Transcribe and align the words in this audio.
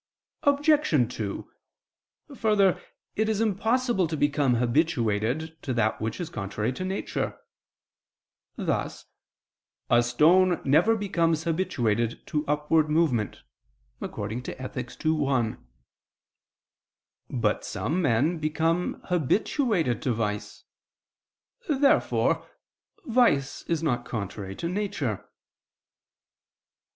Obj. 0.41 1.15
2: 1.15 1.51
Further, 2.35 2.81
it 3.15 3.29
is 3.29 3.39
impossible 3.39 4.07
to 4.07 4.17
become 4.17 4.55
habituated 4.55 5.61
to 5.61 5.73
that 5.75 6.01
which 6.01 6.19
is 6.19 6.27
contrary 6.31 6.73
to 6.73 6.83
nature: 6.83 7.37
thus 8.55 9.05
"a 9.91 10.01
stone 10.01 10.59
never 10.65 10.95
becomes 10.95 11.43
habituated 11.43 12.25
to 12.25 12.43
upward 12.47 12.89
movement" 12.89 13.43
(Ethic. 14.01 15.05
ii, 15.05 15.11
1). 15.11 15.67
But 17.29 17.63
some 17.63 18.01
men 18.01 18.39
become 18.39 19.01
habituated 19.03 20.01
to 20.01 20.13
vice. 20.15 20.63
Therefore 21.69 22.49
vice 23.05 23.61
is 23.69 23.83
not 23.83 24.05
contrary 24.05 24.55
to 24.55 24.67
nature. 24.67 25.29